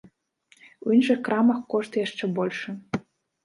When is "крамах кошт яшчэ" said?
1.29-2.33